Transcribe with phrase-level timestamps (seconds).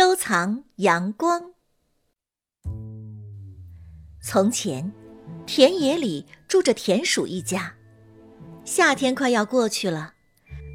[0.00, 1.54] 收藏阳光。
[4.22, 4.92] 从前，
[5.44, 7.74] 田野里住着田鼠一家。
[8.64, 10.14] 夏天快要过去了，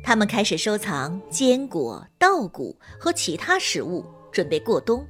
[0.04, 5.08] 他们开始收藏坚果、稻谷和其他食物，准备过冬。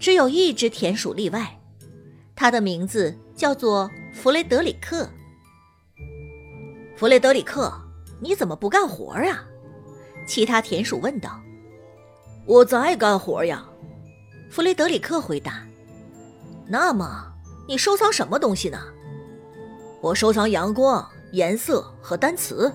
[0.00, 1.60] 只有一只田鼠例外，
[2.34, 5.06] 它的名字叫做弗雷德里克。
[6.96, 7.70] 弗雷德里克，
[8.22, 9.46] 你怎么不干活啊？
[10.26, 11.38] 其他田鼠问道。
[12.46, 13.66] 我在干活呀，
[14.48, 15.66] 弗雷德里克回答。
[16.68, 17.32] 那么，
[17.66, 18.78] 你收藏什么东西呢？
[20.00, 22.72] 我收藏阳光、颜色和单词。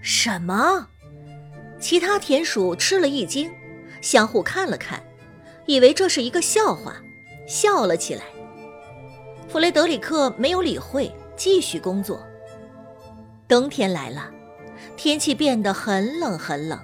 [0.00, 0.86] 什么？
[1.78, 3.52] 其他田鼠吃了一惊，
[4.00, 5.02] 相互看了看，
[5.66, 6.96] 以为这是一个笑话，
[7.46, 8.24] 笑了起来。
[9.48, 12.22] 弗雷德里克没有理会，继续工作。
[13.46, 14.30] 冬天来了，
[14.96, 16.78] 天气变得很冷很冷。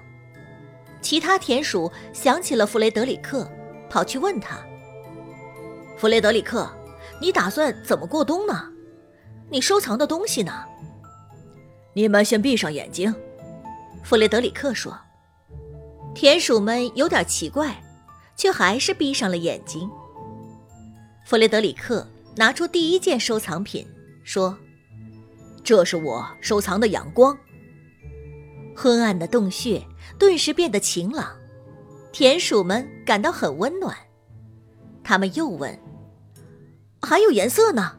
[1.00, 3.50] 其他田鼠想起了弗雷德里克，
[3.88, 4.58] 跑去问他
[5.96, 6.70] ：“弗雷德里克，
[7.20, 8.70] 你打算怎么过冬呢？
[9.50, 10.64] 你收藏的东西呢？”
[11.94, 13.14] 你们先闭上眼睛，
[14.04, 14.96] 弗雷德里克说。
[16.14, 17.80] 田鼠们有点奇怪，
[18.36, 19.88] 却还是闭上了眼睛。
[21.24, 22.06] 弗雷德里克
[22.36, 23.86] 拿出第一件收藏品，
[24.24, 24.56] 说
[25.62, 27.36] ：“这是我收藏的阳光。”
[28.76, 29.82] 昏暗的洞穴
[30.16, 31.36] 顿时变得晴朗，
[32.12, 33.96] 田鼠们感到很温暖。
[35.02, 35.78] 他们又问
[37.02, 37.96] ：“还有颜色呢？”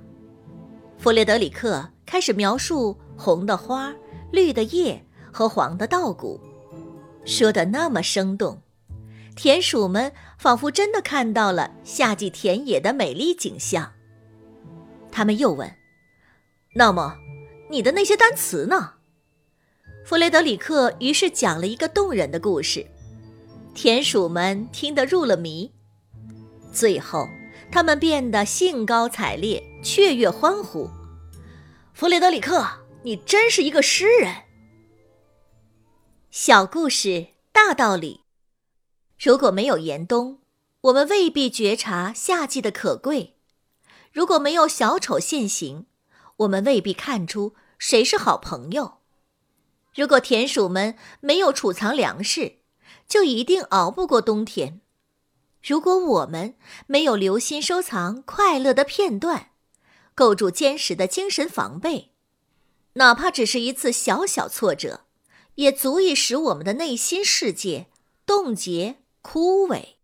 [0.97, 3.93] 弗雷德里克开始描述红的花、
[4.31, 6.39] 绿的叶和黄的稻谷，
[7.25, 8.61] 说的那么生动，
[9.35, 13.93] 田鼠们仿佛真的看到了夏季田野的美丽景象。
[15.11, 15.73] 他们又问
[16.75, 17.15] ：“那么，
[17.71, 18.95] 你的那些单词呢？”
[20.09, 22.83] 弗雷德里克于是讲了一个动人的故事，
[23.75, 25.71] 田鼠们听得入了迷。
[26.73, 27.27] 最后，
[27.71, 30.89] 他们变得兴高采烈，雀跃欢呼
[31.93, 32.65] ：“弗雷德里克，
[33.03, 34.33] 你真是一个诗人！”
[36.31, 38.21] 小故事大道理。
[39.19, 40.39] 如果没有严冬，
[40.81, 43.35] 我们未必觉察夏季的可贵；
[44.11, 45.85] 如果没有小丑现形，
[46.37, 48.98] 我们未必看出谁是好朋友。
[49.95, 52.57] 如果田鼠们没有储藏粮食，
[53.07, 54.81] 就一定熬不过冬天。
[55.61, 56.55] 如果我们
[56.87, 59.51] 没有留心收藏快乐的片段，
[60.15, 62.11] 构筑坚实的精神防备，
[62.93, 65.05] 哪怕只是一次小小挫折，
[65.55, 67.87] 也足以使我们的内心世界
[68.25, 69.98] 冻结枯萎。